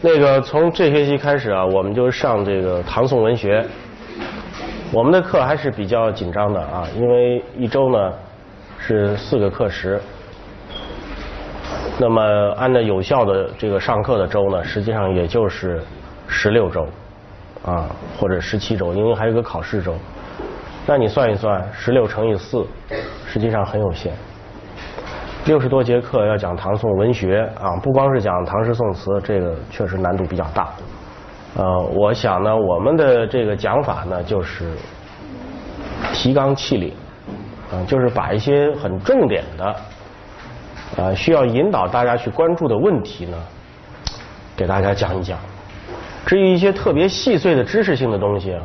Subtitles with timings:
[0.00, 3.64] 那个从这学期开始啊，我们就上这个唐宋文学。
[4.92, 8.12] 我们的课还是比较紧张的啊，因为一周呢
[8.78, 10.00] 是四个课时。
[11.98, 12.22] 那么
[12.56, 15.82] 按照有效的这个上课的周呢，实际上也就是
[16.28, 16.86] 十六周
[17.64, 19.94] 啊，或者十七周，因为还有个考试周。
[20.86, 22.64] 那你算一算，十六乘以四，
[23.26, 24.12] 实际上很有限。
[25.46, 30.70] 六十多节课要讲唐宋文学啊，不光是讲唐诗宋词，这个确实难度比较大。
[31.54, 34.72] 呃，我想呢，我们的这个讲法呢，就是
[36.14, 36.94] 提纲挈领，
[37.70, 39.76] 啊，就是把一些很重点的，
[40.96, 43.36] 啊，需要引导大家去关注的问题呢，
[44.56, 45.38] 给大家讲一讲。
[46.24, 48.62] 至于一些特别细碎的知识性的东西啊，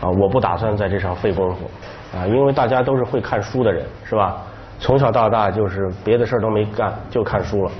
[0.00, 1.70] 啊，我不打算在这上费功夫，
[2.16, 4.42] 啊，因为大家都是会看书的人，是吧？
[4.78, 7.72] 从小到大就是别的事儿都没干，就看书了。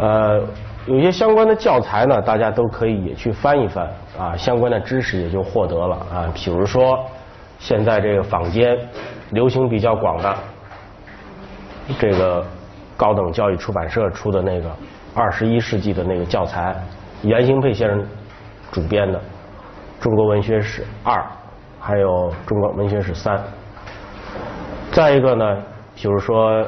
[0.00, 0.40] 呃，
[0.86, 6.32] 有些相关的教材呢，大家都可以也去翻一翻啊，相关的知识也就获得了啊。
[6.34, 7.04] 比如说，
[7.58, 8.78] 现在这个坊间
[9.30, 10.36] 流行比较广的
[11.98, 12.44] 这个
[12.96, 14.70] 高等教育出版社出的那个
[15.14, 16.74] 二十一世纪的那个教材，
[17.22, 18.06] 袁兴佩先生
[18.70, 19.18] 主编的
[20.00, 21.14] 《中国文学史二》，
[21.80, 22.08] 还有
[22.46, 23.36] 《中国文学史三》。
[24.94, 25.58] 再一个呢，
[25.96, 26.64] 就是说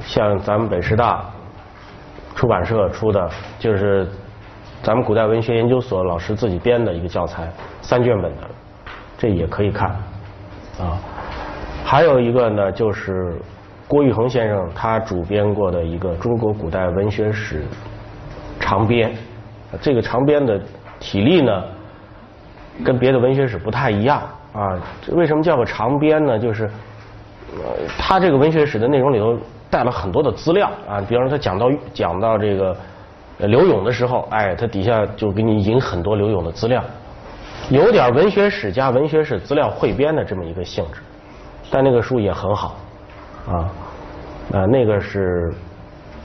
[0.00, 1.24] 像咱们北师大
[2.34, 4.04] 出版社出的，就是
[4.82, 7.48] 咱们古代文学研究所老师自己编的一个教材，
[7.80, 8.42] 三卷本的，
[9.16, 9.90] 这也可以看
[10.80, 10.98] 啊。
[11.84, 13.40] 还有一个呢，就是
[13.86, 17.62] 郭玉恒先生他主编过的一个《中国古代文学史
[18.58, 19.08] 长编》，
[19.80, 20.60] 这个长编的
[20.98, 21.62] 体例呢，
[22.84, 24.20] 跟别的文学史不太一样
[24.52, 24.82] 啊。
[25.12, 26.36] 为什么叫个长编呢？
[26.36, 26.68] 就是
[27.54, 32.76] 呃，他这个文学史的内容里头带了很多的资料啊，比方说他讲到讲到这个
[33.38, 36.82] 刘勇的时候，哎，他底下就给你引很多刘勇的资料，
[37.70, 41.00] 有点文学史加文学史资料汇编的这么一个性质，
[41.70, 42.76] 但那个书也很好
[43.46, 43.54] 啊，
[44.52, 45.52] 啊，那个是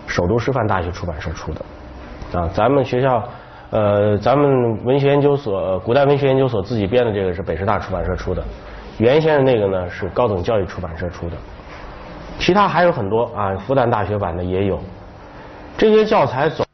[0.05, 3.23] 首都师范大学出版社出的啊，咱们学校
[3.69, 8.41] 呃，咱们文学研究所古代文学研究所自己编的这个是北师大出版社出的。
[8.97, 11.37] 原先的那个呢是高等教育出版社出的，
[12.39, 14.79] 其他还有很多啊，复旦大学版的也有。
[15.77, 16.65] 这些教材总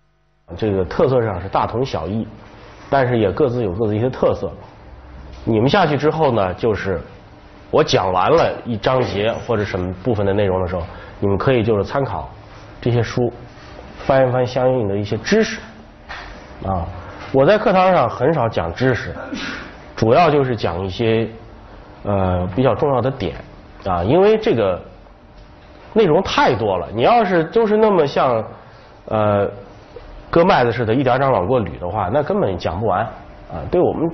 [0.55, 2.25] 这个特色上是大同小异，
[2.89, 4.49] 但是也各自有各自一些特色。
[5.43, 7.01] 你们下去之后呢，就是
[7.69, 10.83] 我讲完了一章节或者什么部分的内容的时候，
[11.19, 12.29] 你们可以就是参考
[12.79, 13.33] 这些书，
[14.05, 15.59] 翻一翻相应的一些知识。
[16.65, 16.87] 啊，
[17.33, 19.13] 我在课堂上很少讲知识，
[19.93, 21.29] 主要就是讲一些。
[22.03, 23.35] 呃，比较重要的点
[23.85, 24.81] 啊，因为这个
[25.93, 26.87] 内容太多了。
[26.93, 28.43] 你要是都是那么像
[29.05, 29.49] 呃
[30.29, 33.01] 割麦子似的，一点点往过捋的话，那根本讲不完
[33.49, 33.63] 啊。
[33.71, 34.09] 对我们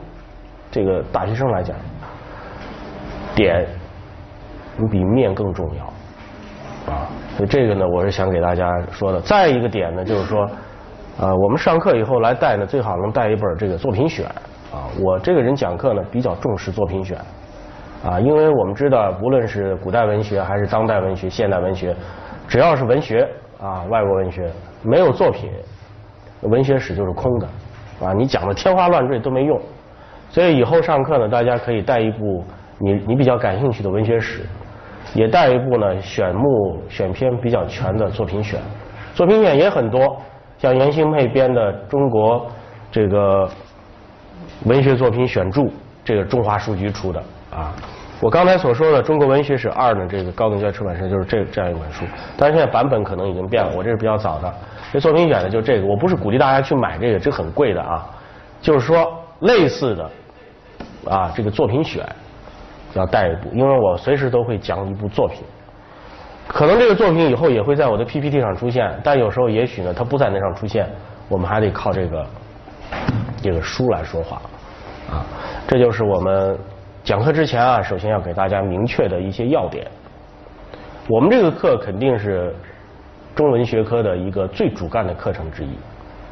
[0.69, 1.75] 这个大学生来讲，
[3.33, 3.65] 点
[4.77, 7.09] 你比面更重要啊。
[7.37, 9.19] 所以这个呢，我是想给大家说的。
[9.21, 10.47] 再一个点呢，就是说，
[11.19, 14.27] 呃，我们上课以后来带呢，最好能带一本这个作品选
[14.71, 14.85] 啊。
[15.01, 17.17] 我这个人讲课呢，比较重视作品选。
[18.03, 21.93] 啊，因为我们知道，无论是古代文学还是当代文学、现代文学，
[22.47, 23.27] 只要是文学
[23.61, 24.49] 啊，外国文学
[24.83, 25.51] 没有作品，
[26.41, 27.47] 文学史就是空的，
[28.05, 29.59] 啊，你讲的天花乱坠都没用。
[30.29, 32.43] 所以以后上课呢，大家可以带一部
[32.77, 34.43] 你你比较感兴趣的文学史，
[35.13, 38.61] 也带一部呢选目选篇比较全的作品选，
[39.13, 39.99] 作品选也很多，
[40.57, 42.47] 像袁兴佩编的《中国
[42.89, 43.49] 这个
[44.65, 45.63] 文学作品选注》，
[46.05, 47.21] 这个中华书局出的。
[47.51, 47.73] 啊，
[48.21, 52.05] 我刚才所说的《中国文学史二》呢，这个高等教育出版社就是这这样一本书，
[52.37, 54.53] 但是现在版本可能已经变了，我这是比较早的。
[54.91, 58.07] 这作品选的就这个，我不是鼓励大家去买这个，这很贵的啊。
[58.61, 60.09] 就是说类似的
[61.09, 62.05] 啊，这个作品选
[62.93, 65.43] 要带一部，因为我随时都会讲一部作品，
[66.47, 70.87] 可能这个作品以后也会在我的 PPT 上出现，但有时候也许呢它不在那上出现，
[71.27, 72.25] 我们还得靠这个
[73.41, 74.41] 这个书来说话
[75.09, 75.25] 啊。
[75.67, 76.59] 这就是我们。
[77.03, 79.87] 讲课之前啊，首先要给大家明确的一些要点。
[81.07, 82.53] 我们这个课肯定是
[83.35, 85.69] 中文学科的一个最主干的课程之一，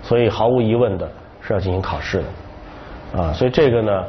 [0.03, 1.09] 所以毫无疑问的
[1.41, 3.33] 是要进行考试的啊。
[3.33, 4.03] 所以这个呢，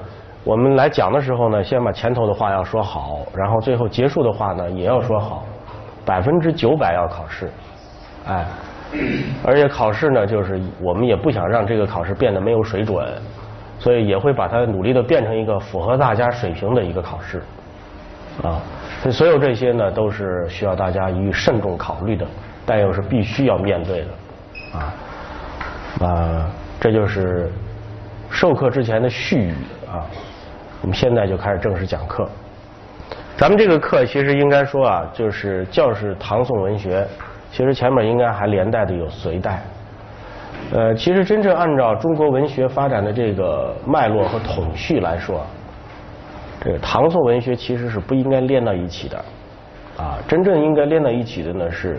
[0.45, 5.45] 我们来讲的时候呢，先把前头的话要说好，然后最后结束的话呢也要说好，
[6.05, 7.51] 百分之九百要考试，
[8.27, 8.45] 哎，
[9.43, 13.07] 而且考试呢，就是我们也不想让这个考试变得没有水准。
[13.79, 17.39] 所以也会把它努力的变成一个符合大家水平的一个考试，
[18.43, 18.61] 啊，
[19.01, 22.27] 所以所有这些呢都是需要大家予以慎重考虑的，
[22.67, 24.09] 但又是必须要面对的，
[24.79, 24.95] 啊，
[26.07, 27.51] 啊，这就是
[28.31, 29.55] 授课之前的序语
[29.87, 30.05] 啊。
[30.81, 32.29] 我们现在就开始正式讲课。
[33.37, 37.07] 咱们这个课其实应该说啊，就是教是唐宋文学，
[37.51, 39.63] 其实前面应该还连带的有隋代。
[40.73, 45.41] 呃，其实真正按照中国文学发展的这个脉络和统序来说，
[46.61, 49.25] 这个唐宋文学其实是不应该连到一起的。
[49.97, 51.99] 啊，真正应该连到一起的呢是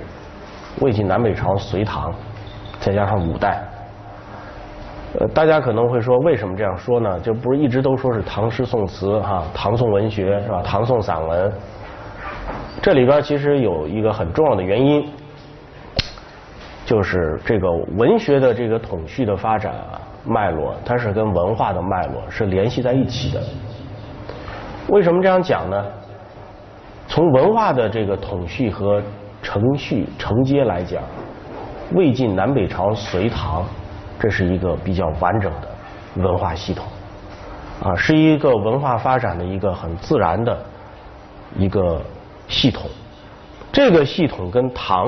[0.79, 2.13] 魏晋南北朝、隋唐，
[2.79, 3.61] 再加上五代。
[5.19, 7.19] 呃，大家可能会说，为什么这样说呢？
[7.19, 10.61] 就不是一直都说是唐诗宋词哈，唐宋文学是吧？
[10.63, 11.51] 唐宋散文，
[12.81, 15.11] 这里边其实有一个很重要的原因，
[16.89, 23.39] 就是这个文学的这个统序的发展啊脉络，它是跟文化的脉络是联系在一起的。
[24.87, 25.85] 为什么这样讲呢？
[27.07, 28.99] 从文化的这个统序和
[29.43, 31.03] 承序承接来讲，
[31.93, 33.63] 魏晋南北朝、隋唐。
[34.19, 35.69] 这是一个比较完整的
[36.15, 36.83] 文化系统，
[37.83, 40.57] 啊，是一个文化发展的一个很自然的
[41.55, 42.01] 一个
[42.47, 42.89] 系统。
[43.71, 45.07] 这个系统跟唐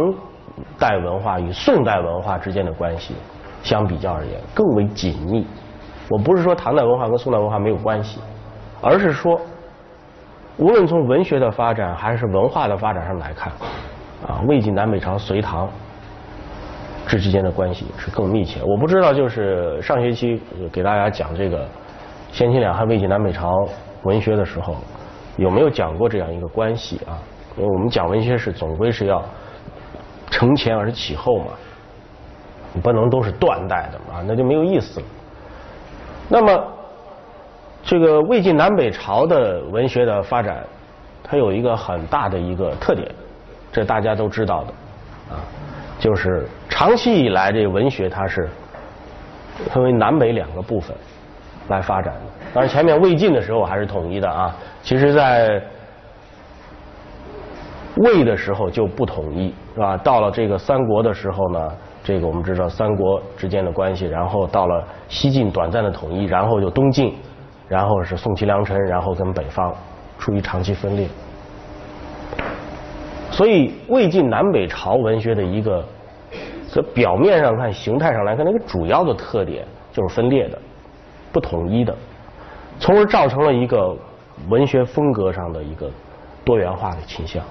[0.80, 3.13] 代文化与宋代文化之间的关系
[3.63, 5.45] 相比较而言更为紧密。
[6.09, 8.19] 我不是说唐代文化跟宋代文化没有关系，
[8.81, 9.39] 而是说，
[10.57, 13.51] 无论从文学的发展还是文化的发展上来看，
[14.27, 15.69] 啊，魏晋南北朝、隋唐。
[17.07, 18.62] 这之间的关系是更密切。
[18.63, 21.68] 我不知道，就是上学期给大家讲这个
[22.31, 23.68] 先秦两汉、魏晋南北朝
[24.04, 24.75] 文学的时候，
[25.36, 27.19] 有没有讲过这样一个关系啊？
[27.57, 29.21] 因为我们讲文学是总归是要
[30.31, 31.51] 承前而启后嘛，
[32.74, 35.06] 你不能都是断代的嘛，那就没有意思了。
[36.28, 36.68] 那么，
[37.83, 40.63] 这个魏晋南北朝的文学的发展，
[41.22, 43.12] 它有一个很大的一个特点，
[43.72, 45.44] 这大家都知道的啊。
[46.00, 48.50] 就是长期以来，这文学它是
[49.69, 50.95] 分为南北两个部分
[51.68, 52.22] 来发展的。
[52.54, 54.56] 当然，前面魏晋的时候还是统一的啊。
[54.81, 55.62] 其实，在
[58.03, 59.98] 魏的时候就不统一，是吧？
[59.98, 61.71] 到了这个三国的时候呢，
[62.03, 64.06] 这个我们知道三国之间的关系。
[64.06, 67.13] 然后到了西晋短暂的统一，然后就东晋，
[67.68, 69.74] 然后是宋齐梁陈，然后跟北方
[70.18, 71.07] 处于长期分裂。
[73.30, 75.83] 所以，魏晋南北朝文学的一个，
[76.69, 80.57] 这表面上看、形态上来看，那个主要的特点就是分裂的、
[81.31, 81.95] 不统一的，
[82.77, 83.95] 从而造成了一个
[84.50, 85.89] 文学风格上的一个
[86.44, 87.44] 多元化的倾向。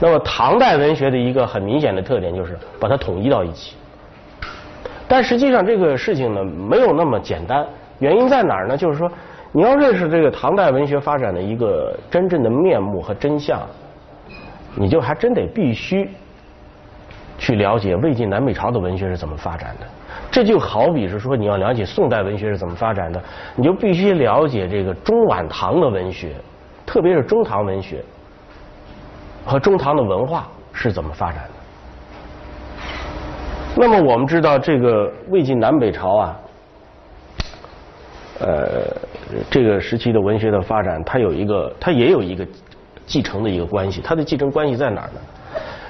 [0.00, 3.76] 那么，唐代文学的一个很明显的特点就是把它统一到一起。
[5.06, 7.64] 但实际上，这个事情呢没有那么简单。
[7.98, 8.76] 原因在哪儿呢？
[8.76, 9.10] 就是说，
[9.52, 13.60] 你要认识这个唐代文学发展的一个真正的面目和真相。
[14.76, 16.10] 你就还真得必须
[17.38, 19.86] 去了解魏晋南北朝的文学是怎么发展的，
[20.32, 23.22] 这就好比是说你要了解宋代文学是怎么发展的，
[23.54, 26.32] 你就必须了解这个中晚唐的文学，
[26.84, 28.02] 特别是中唐文学
[29.44, 31.50] 和中唐的文化是怎么发展的。
[33.76, 36.40] 那么我们知道这个魏晋南北朝啊，
[38.40, 38.84] 呃，
[39.50, 42.46] 这个时期的文学的发展，它有一个，它也有一个。
[43.06, 45.20] 继承的一个关系，它的继承关系在哪儿呢？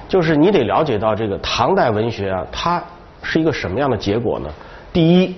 [0.05, 2.83] 就是你得了解到这个唐代文学啊，它
[3.23, 4.49] 是一个什么样的结果呢？
[4.91, 5.33] 第一，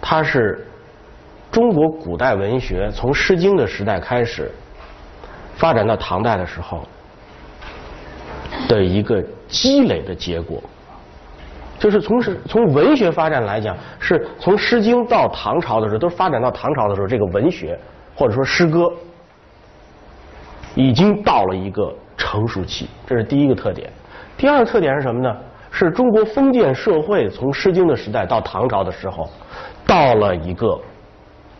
[0.00, 0.66] 它是
[1.52, 4.50] 中国古代文学从《诗经》的时代开始
[5.56, 6.82] 发展到唐代的时候
[8.68, 10.62] 的一个积累的结果。
[11.78, 17.78] 就是从是从文学发展来讲，是从《诗经》到唐朝的时候，都发展到唐朝的时候，这个文学
[18.14, 18.90] 或者说诗歌。
[20.76, 23.88] 已经到了一个成熟期，这是第一个特点。
[24.36, 25.36] 第二个特点是什么呢？
[25.70, 29.30] 是中国封建社会从《诗经》的时代到唐朝的时候，
[29.86, 30.76] 到了一个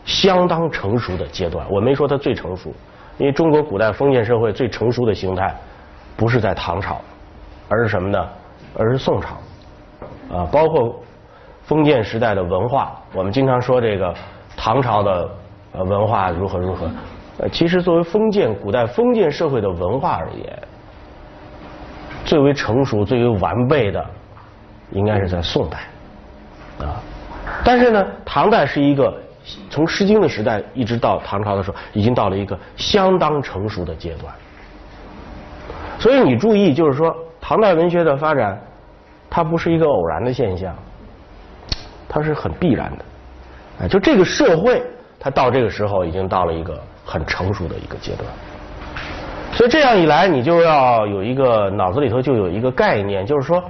[0.03, 1.65] 相当成熟的阶段。
[1.71, 2.73] 我没说它最成熟，
[3.17, 5.55] 因为中国古代封建社会最成熟的形态
[6.17, 6.99] 不是在唐朝，
[7.69, 8.27] 而是什么呢？
[8.77, 9.35] 而是宋朝。
[10.31, 10.99] 啊，包括
[11.63, 14.13] 封建时代的文化，我们经常说这个
[14.57, 15.29] 唐朝的
[15.73, 16.89] 呃文化如何如何。
[17.37, 20.59] 呃，其实作为封建古代封建社会的文化而言，
[22.23, 24.05] 最为成熟、最为完备的，
[24.91, 25.77] 应该是在宋代
[26.79, 27.01] 啊。
[27.63, 29.13] 但是呢，唐代是一个
[29.69, 34.33] 从《诗经》的时代一直到唐朝的时候，已经到了一个相当成熟的阶段。
[35.99, 38.59] 所以你注意，就是说，唐代文学的发展，
[39.29, 40.75] 它不是一个偶然的现象，
[42.07, 43.05] 它是很必然的。
[43.81, 44.83] 哎，就这个社会，
[45.19, 46.81] 它到这个时候已经到了一个。
[47.07, 48.27] 很成熟的一个阶段，
[49.53, 53.63] 所以这样一来，你就要有一个脑子里头就有一个概念，就是说，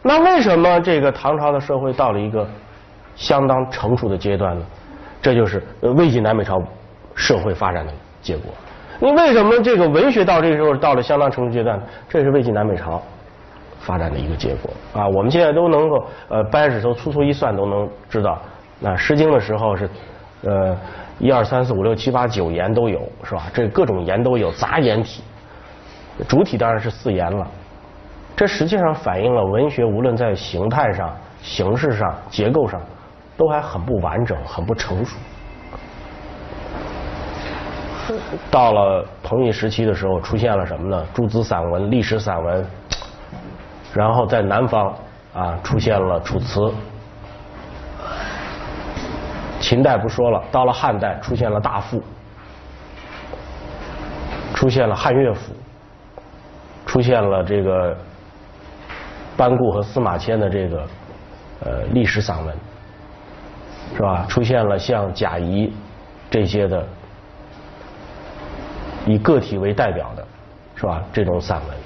[0.00, 2.48] 那为什么这个唐朝的社会到了一个
[3.16, 4.64] 相当成熟的阶段呢？
[5.22, 6.60] 这就是魏晋南北朝
[7.14, 8.52] 社会发展的结果。
[8.98, 11.80] 你为什么这个文学到这时候到了相当成熟阶段？
[12.08, 13.00] 这是魏晋南北朝
[13.80, 15.08] 发展的一个结果啊！
[15.08, 18.40] 我们现在都能够呃掰指头粗粗一算都能知道，
[18.78, 19.90] 那《诗经》的时候是
[20.42, 20.76] 呃
[21.18, 23.44] 一二三四五六七八九言都有是吧？
[23.52, 25.22] 这各种言都有杂言体，
[26.28, 27.46] 主体当然是四言了。
[28.36, 31.12] 这实际上反映了文学无论在形态上、
[31.42, 32.80] 形式上、结构上，
[33.42, 35.16] 都还很不完整、很不成熟。
[38.52, 41.04] 到了同一时期的时候，出现了什么呢？
[41.12, 42.64] 诸子散文、历史散文，
[43.92, 44.94] 然后在南方
[45.34, 46.72] 啊出现了楚辞。
[49.58, 52.00] 秦代不说了，到了汉代出现了大赋，
[54.54, 55.52] 出现了汉乐府，
[56.86, 57.96] 出现了这个。
[59.34, 60.86] 班固和司马迁的这个
[61.64, 62.54] 呃历史散文，
[63.94, 64.24] 是吧？
[64.28, 65.72] 出现了像贾谊
[66.30, 66.86] 这些的
[69.06, 70.26] 以个体为代表的，
[70.74, 71.02] 是吧？
[71.12, 71.76] 这种散文。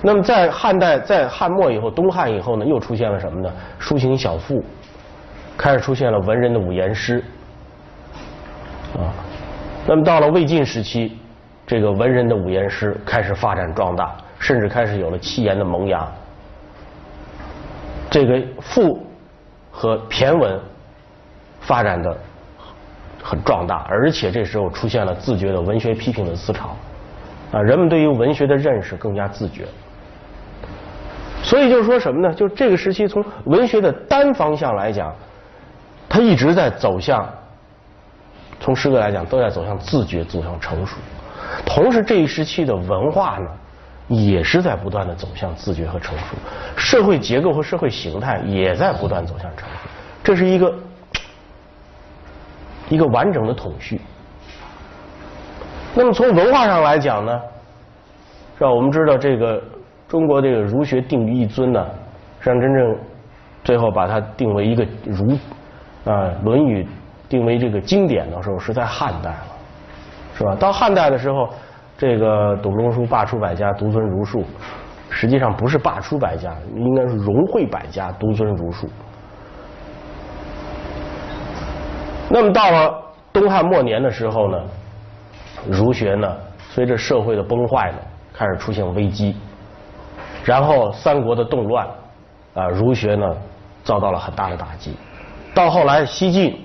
[0.00, 3.52] 那么在汉代，在汉末以后，东汉以后呢，又出现了什么呢？
[3.80, 4.64] 抒情小赋，
[5.56, 7.22] 开始出现了文人的五言诗，
[8.94, 9.14] 啊。
[9.86, 11.18] 那么到了魏晋时期，
[11.66, 16.06] 这个文人的五言诗开始发展壮大，甚至开始有了七言的萌芽。
[18.10, 19.06] 这个赋
[19.70, 20.60] 和骈文
[21.62, 22.16] 发展的
[23.22, 26.76] 很壮大，而且这时候出现了自觉的文学批评的思潮，
[27.52, 29.64] 啊，人们对于文学的认识更加自觉。
[31.42, 32.34] 所以就是说什么呢？
[32.34, 35.14] 就这个时期从文学的单方向来讲，
[36.08, 37.28] 它一直在走向，
[38.60, 40.96] 从诗歌来讲都在走向自觉、走向成熟。
[41.64, 43.46] 同时这一时期的文化呢？
[44.08, 46.34] 也是在不断的走向自觉和成熟，
[46.76, 49.88] 社会结构和社会形态也在不断走向成熟，
[50.22, 50.74] 这是一个
[52.92, 54.00] 一个完整的统序。
[55.94, 57.40] 那么从文化上来讲呢，
[58.58, 58.70] 是吧？
[58.70, 59.62] 我们知道这个
[60.06, 61.86] 中国这个儒学定于一尊呢，
[62.40, 62.96] 实际上真正
[63.64, 65.32] 最后把它定为一个儒
[66.04, 66.84] 啊《论语》
[67.28, 69.46] 定为这个经典的时候是在汉代了，
[70.36, 70.54] 是吧？
[70.56, 71.48] 到汉代的时候。
[71.98, 74.44] 这个董仲舒罢黜百家，独尊儒术，
[75.08, 78.88] 实际上不是罢黜百家，应该是融汇百家，独尊儒术。
[82.32, 82.98] 那么到了
[83.30, 84.58] 东汉末年的时候呢，
[85.68, 86.34] 儒学呢，
[86.70, 87.98] 随着社会的崩坏呢，
[88.32, 89.36] 开始出现危机。
[90.42, 91.86] 然后三国的动乱，
[92.54, 93.36] 啊，儒学呢
[93.84, 94.96] 遭到了很大的打击。
[95.54, 96.58] 到后来西晋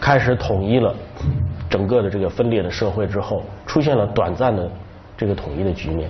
[0.00, 0.92] 开始统一了。
[1.70, 4.68] 整个的这个分裂的社会之后，出现了短暂的
[5.16, 6.08] 这个统一的局面，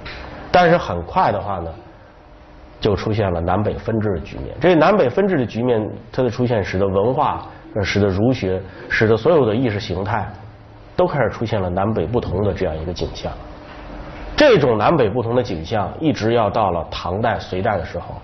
[0.50, 1.70] 但是很快的话呢，
[2.80, 4.54] 就出现了南北分治的局面。
[4.60, 7.46] 这南北分治的局面，它的出现使得文化，
[7.82, 10.28] 使得儒学，使得所有的意识形态，
[10.94, 13.32] 都开始出现了南北不同的这样一个景象。
[14.36, 18.14] 这种南北不同的景象，一直要到了唐代、隋代的时候，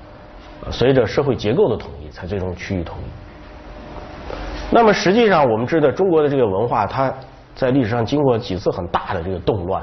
[0.70, 4.32] 随着社会结构的统一，才最终趋于统一。
[4.72, 7.12] 那么实际上，我们知道中国的这个文化，它
[7.54, 9.82] 在历史上经过几次很大的这个动乱，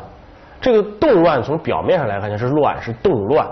[0.62, 3.48] 这个动乱从表面上来看是乱是动乱，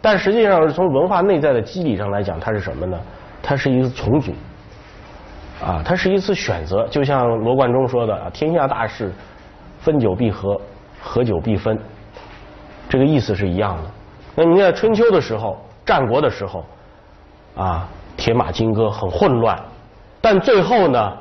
[0.00, 2.98] 但实际上是从文化内在的机理上来讲，它是什么呢？
[3.42, 4.32] 它是一个重组，
[5.62, 6.86] 啊，它是一次选择。
[6.88, 9.12] 就像罗贯中说的啊，天下大事，
[9.78, 10.60] 分久必合，
[11.00, 11.78] 合久必分，
[12.88, 13.90] 这个意思是一样的。
[14.34, 16.64] 那你在春秋的时候，战国的时候，
[17.56, 19.58] 啊，铁马金戈很混乱，
[20.20, 21.12] 但最后呢？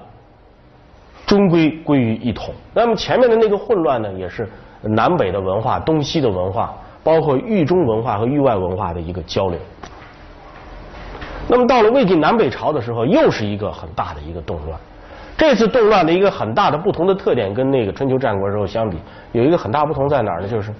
[1.25, 2.53] 终归归于一统。
[2.71, 4.47] 那么前面的那个混乱呢，也是
[4.83, 6.71] 南北的文化、东西的文化，
[7.03, 9.59] 包括域中文化和域外文化的一个交流。
[11.47, 14.79] 那么到了魏晋南北朝的时候，又是一个很大的一个动乱。
[15.37, 18.97] 这次动乱的一个很大的不同的特点，跟那个春秋战国时候相比，
[19.31, 20.47] 有一个很大不同在哪儿呢？
[20.47, 20.73] 就是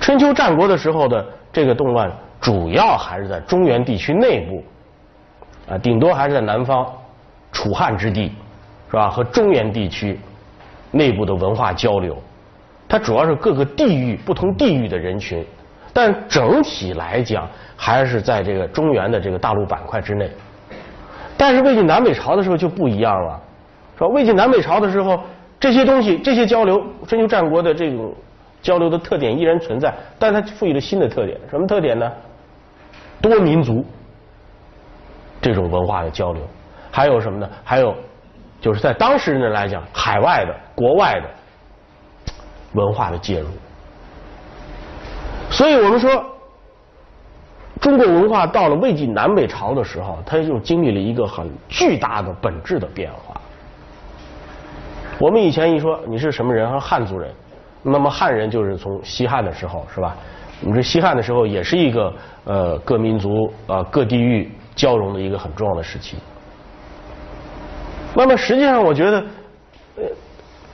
[0.00, 4.64] 春秋战国的时候的这个动乱，主要还是在中原地区内部，
[5.72, 6.86] 啊，顶多还是在南方
[7.52, 8.32] 楚汉之地。
[8.90, 9.10] 是吧？
[9.10, 10.16] 和中原地区
[10.92, 12.16] 内部的文化交流，
[12.86, 15.44] 它主要是各个地域、不同地域的人群，
[15.94, 20.30] 但整体来讲还是在这个中原的这个大陆板块之内。
[21.38, 23.40] 但是魏晋南北朝的时候就不一样了，
[23.96, 24.08] 是吧？
[24.08, 25.18] 魏晋南北朝的时候，
[25.58, 28.12] 这些东西、这些交流，春秋战国的这种
[28.60, 32.12] 交流的特点依然存在，但它赋予了新的特点，什么特点呢？
[33.22, 33.82] 多民族
[35.40, 36.42] 这种文化的交流，
[36.90, 37.48] 还有什么呢？
[37.62, 37.94] 还有。
[38.60, 41.28] 就是在当时人来讲，海外的、国外的
[42.72, 43.48] 文化的介入，
[45.54, 46.10] 所以我们说
[47.80, 53.40] 中国文化到了魏晋南北朝的时候，它就经历了一个很巨大的本质的变化。
[55.20, 57.32] 我们以前一说你是什么人，汉族人，
[57.84, 60.16] 那么汉人就是从西汉的时候是吧？
[60.60, 62.12] 我们这西汉的时候也是一个
[62.44, 66.16] 呃各民族啊各地域交融的一个很重要的时期。
[68.12, 69.24] 那么实际上，我觉得，
[69.98, 70.02] 呃，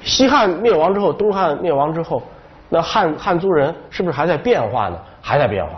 [0.01, 2.23] 西汉灭亡之后，东汉灭亡之后，
[2.71, 4.97] 那汉汉族人是不是还在变化呢？
[5.21, 5.73] 还在变化。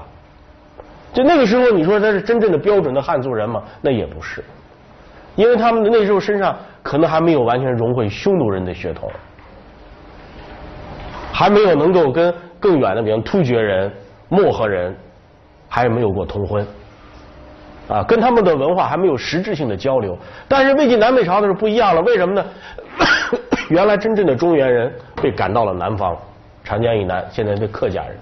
[1.12, 3.62] 就那个时候，你说他是真正的标准的汉族人吗？
[3.80, 4.44] 那也不是，
[5.34, 9.10] 因为他们的那时候身上可能还没有完全融汇匈奴人的血统，
[11.32, 13.92] 还没有能够跟更远的，比方突厥人、
[14.28, 14.96] 漠河人，
[15.68, 16.66] 还没有过通婚。
[17.88, 20.16] 啊，跟他们的文化还没有实质性的交流，
[20.48, 22.44] 但是魏晋南北朝的时候不一样了，为什么呢？
[23.68, 26.16] 原来真正的中原人被赶到了南方，
[26.64, 28.16] 长江以南，现在的客家人，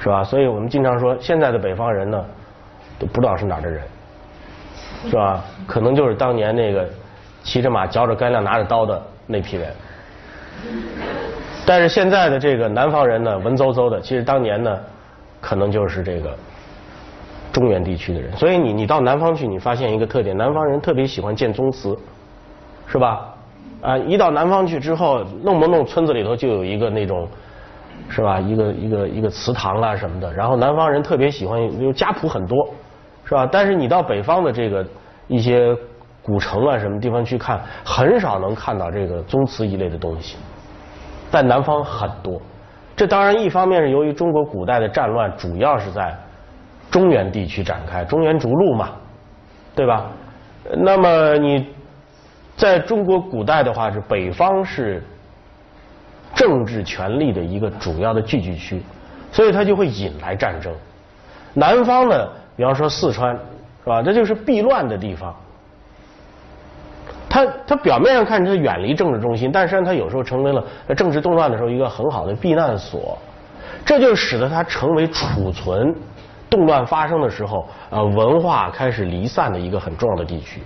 [0.00, 0.24] 是吧？
[0.24, 2.24] 所以我们经常说，现在的北方人呢，
[2.98, 3.82] 都不知道是哪儿的人，
[5.08, 5.44] 是吧？
[5.66, 6.88] 可能就是当年那个
[7.42, 9.72] 骑着马、嚼着干粮、拿着刀的那批人。
[11.66, 14.78] 但是现在的这个南方人呢，文绉绉的，其实当年呢，
[15.40, 16.36] 可能就是这个。
[17.52, 21.98] 中原地区的人，所以你你到南方去，你发现一个特点，南方人特别喜欢建宗祠，
[22.86, 23.29] 是吧？
[23.80, 27.26] 啊，一到南方去之后，弄不弄村子里头就有一个那种，
[28.08, 28.38] 是吧？
[28.40, 30.32] 一个一个一个祠堂啊什么的。
[30.32, 32.68] 然后南方人特别喜欢，就家谱很多，
[33.24, 33.48] 是吧？
[33.50, 34.86] 但是你到北方的这个
[35.28, 35.76] 一些
[36.22, 40.36] 古城啊什么地方去看，很少能看到这个宗祠一类的东西，
[41.30, 42.40] 在南方很多。
[42.96, 46.16] 这当然一方面是由于中国古代的战乱主要是在。
[46.90, 48.88] 中原地区展开，中原逐鹿嘛，
[49.76, 50.10] 对吧？
[50.78, 51.68] 那么你
[52.60, 55.02] 在中国古代的话，是北方是
[56.34, 58.82] 政治权力的一个主要的聚集区，
[59.32, 60.70] 所以它就会引来战争。
[61.54, 63.34] 南方呢，比方说四川，
[63.82, 64.02] 是吧？
[64.02, 65.34] 这就是避乱的地方。
[67.30, 70.62] 它它表面上看它远离政治中心，但实际上它有时候成为了
[70.94, 73.16] 政治动乱的时候一个很好的避难所，
[73.86, 75.94] 这就使得它成为储存。
[76.50, 80.60] 动乱发生的时候，呃，文化开始离散的一个很重要的地区，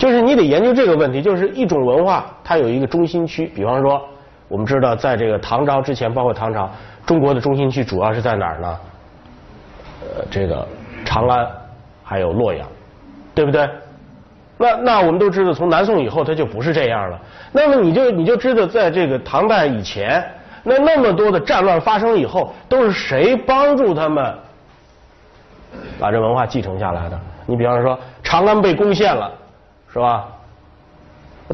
[0.00, 1.20] 就是你得研究这个问题。
[1.20, 3.46] 就是一种文化，它有一个中心区。
[3.54, 4.00] 比方说，
[4.48, 6.70] 我们知道，在这个唐朝之前，包括唐朝，
[7.04, 8.78] 中国的中心区主要是在哪儿呢？
[10.00, 10.66] 呃，这个
[11.04, 11.46] 长安，
[12.02, 12.66] 还有洛阳，
[13.34, 13.68] 对不对？
[14.56, 17.20] 那那我们都知道，从南宋以后，它就不是这样了。
[17.52, 20.24] 那么你就你就知道，在这个唐代以前，
[20.62, 24.34] 那那么多的战乱发生以后，都是谁帮助他们？
[26.00, 29.30] 把这文化继承下来的，你比方说长安被攻陷了，
[29.92, 30.28] 是吧？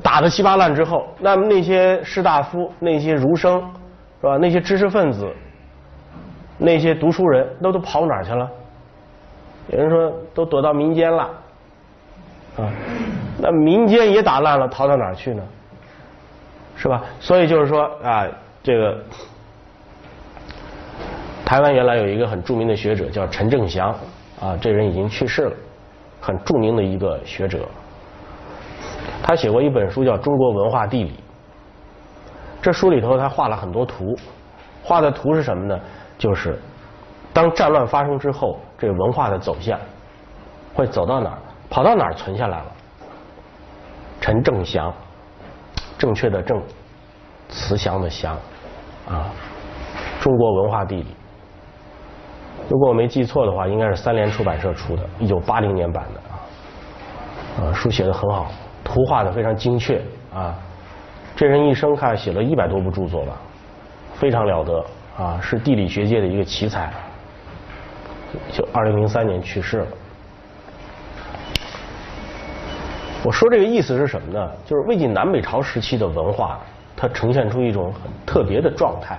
[0.03, 3.59] 打的稀巴烂之后，那么那些士大夫、那些儒生，
[4.20, 4.37] 是吧？
[4.37, 5.27] 那些知识分子、
[6.59, 8.51] 那些读书人，都都跑哪儿去了？
[9.68, 11.22] 有人说都躲到民间了，
[12.59, 12.68] 啊，
[13.38, 15.42] 那民间也打烂了，逃到哪儿去呢？
[16.77, 17.03] 是吧？
[17.18, 18.27] 所以就是说啊，
[18.62, 18.99] 这个。
[21.46, 23.94] 台湾原来有一个很著名的学者叫陈正祥，
[24.40, 25.53] 啊，这人已经去世了，
[26.20, 27.61] 很著名的一个学者。
[29.22, 31.10] 他写过一本书叫《中国文化地理》，
[32.62, 34.16] 这书里头他画了很多图，
[34.82, 35.80] 画的图是什么呢？
[36.18, 36.58] 就是
[37.32, 39.78] 当战乱发生之后，这文化的走向
[40.74, 41.38] 会走到哪儿，
[41.68, 42.72] 跑到哪儿存下来了。
[44.20, 44.92] 陈正祥，
[45.98, 46.60] 正确的正，
[47.48, 48.34] 慈祥的祥，
[49.08, 49.30] 啊，
[50.22, 51.04] 《中国文化地理》。
[52.68, 56.20] 如果我没记错的话，应该是三联出版社出的，一九八零年版的
[57.64, 58.50] 啊，啊，书写的很好，
[58.87, 60.01] 图画的非常精确
[60.33, 60.55] 啊。
[61.35, 63.37] 这人一生看写了一百多部著作吧，
[64.14, 64.85] 非常了得
[65.18, 66.90] 啊，是地理学界的一个奇才。
[68.51, 69.87] 就二零零三年去世了。
[73.25, 74.51] 我说这个意思是什么呢？
[74.64, 76.61] 就是魏晋南北朝时期的文化，
[76.96, 79.18] 它呈现出一种很特别的状态，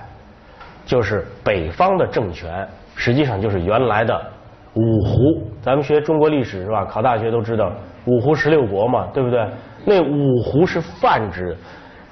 [0.86, 2.66] 就是北方的政权。
[2.96, 4.32] 实际上就是原来的
[4.78, 6.84] 五胡，咱们学中国历史是吧？
[6.84, 7.72] 考大学都知道
[8.04, 9.44] 五胡十六国嘛，对不对？
[9.84, 11.56] 那五胡是泛指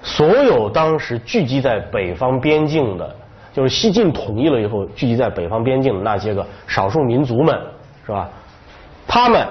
[0.02, 3.14] 所有当时聚集在北方边境的，
[3.52, 7.56] 就是西晋统一了以后聚集在北方边境的那些个少数民族们，
[8.04, 8.28] 是吧？
[9.06, 9.46] 他们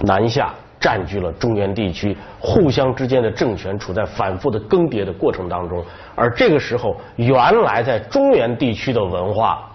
[0.00, 5.84] 南下占据了中原地区，互相之间的政权处在反复的更迭的过程当中。
[6.16, 9.69] 而这个时候，原来在中原地区的文化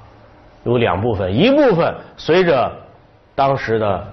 [0.66, 2.72] 有两部分，一部分随着
[3.34, 4.06] 当时的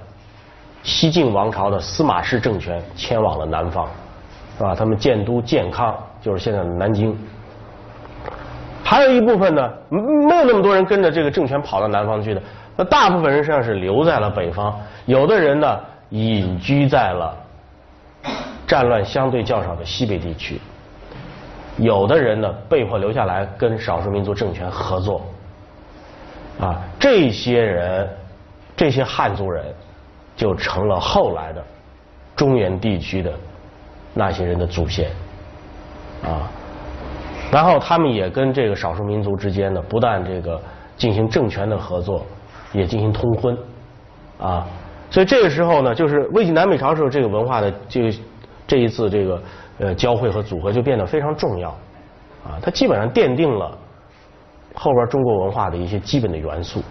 [0.83, 3.89] 西晋王朝的司马氏政权迁往了南方，
[4.59, 4.75] 是吧？
[4.75, 7.17] 他们建都建康，就是现在的南京。
[8.85, 12.43] 还有一部分呢，没有那么多人跟着这个政权跑到南方去的，
[12.77, 17.35] 那大部分人实际上是留在了北方，有的人呢隐居在了
[18.67, 20.61] 战乱相对较少的西北地区，
[21.79, 25.23] 有的人呢被迫留下来跟少数民族政权合作，
[26.61, 28.09] 啊，这些人，
[28.77, 29.65] 这些汉族人
[30.37, 31.65] 就成了后来的
[32.37, 33.33] 中原地区的
[34.15, 35.11] 那些人的祖先，
[36.23, 36.51] 啊。
[37.51, 40.59] 然后他们也跟这个少数民族之间呢，不但这个
[40.97, 42.25] 进行政权的合作，
[42.73, 43.59] 也进行通婚，
[44.39, 44.67] 啊，
[45.11, 48.19] 所以这个时候呢，就是魏晋南北朝时候这个文化的这个
[48.67, 49.43] 这一次这个
[49.79, 51.69] 呃交汇和组合就变得非常重要，
[52.43, 53.77] 啊，它基本上奠定了
[54.75, 56.83] 后边中国文化的一些基本的元素。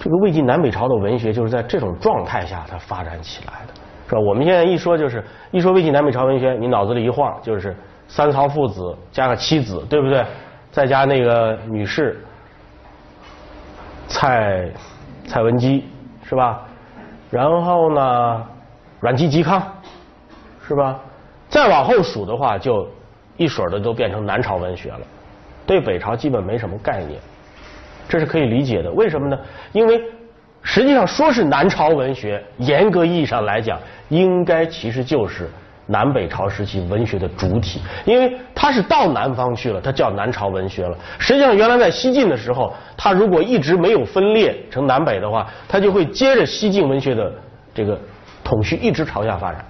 [0.00, 3.74] 这个魏晋南北朝的文学就是在这种状态下它发展起来的，
[4.08, 4.20] 是吧？
[4.20, 7.76] 我们现在一说就是一说魏晋南北朝文学，你脑子里一晃就是。
[8.08, 10.22] 三曹父子加个妻子，对不对？
[10.70, 12.22] 再加那个女士
[14.06, 14.70] 蔡
[15.26, 15.88] 蔡文姬，
[16.22, 16.60] 是吧？
[17.30, 18.46] 然后呢，
[19.00, 19.62] 阮籍嵇康，
[20.68, 21.00] 是吧？
[21.48, 22.86] 再往后数的话，就
[23.38, 25.00] 一水的都变成南朝文学了，
[25.66, 27.20] 对北朝基本没什么概念，
[28.08, 28.90] 这是可以理解的。
[28.92, 29.38] 为什么呢？
[29.72, 30.02] 因为
[30.62, 35.48] 实际上说是南朝文学，严格意义上来讲，应该其实就是。
[35.86, 40.96] 南北朝时期文学的主体，因为它是到南方去了，它叫南朝文学了。
[41.18, 47.32] 实际上，原来在西晋的时候，它如果一直没有分裂成南北的话，它就会接着西晋文学的
[47.74, 47.98] 这个
[48.44, 49.62] 统序一直朝下发展。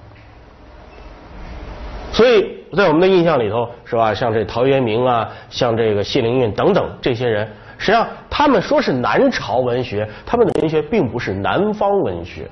[2.12, 4.12] 所以在我们的印象里头，是吧？
[4.12, 7.48] 像这陶渊明啊，像这个谢灵运等等这些人，
[7.78, 12.48] 实际上他们说是南朝文学，他们的文学并不是南方文学。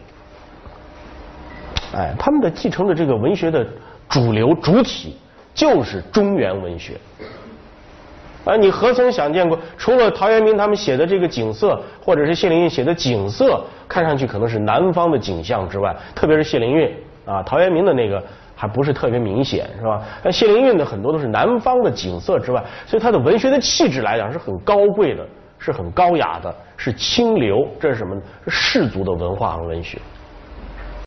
[1.94, 3.66] 哎，他们的继承的这个文学的
[4.08, 5.18] 主流主体
[5.52, 6.94] 就是中原文学。
[8.44, 9.58] 啊，你何曾想见过？
[9.76, 16.90] 除了陶渊明他们写的这个景色，或者是谢灵运写的景色，看上去可能是南方的景象之外，特别是谢灵运
[17.26, 18.22] 啊，陶渊明的那个
[18.60, 20.02] 还不是特别明显，是吧？
[20.22, 25.26] 那谢灵运的很多都是南方的景色之外，所以他的文学的气质来讲是很高贵的，
[25.58, 27.66] 是很高雅的，是清流。
[27.80, 28.20] 这是什么呢？
[28.44, 29.98] 是士族的文化和文学。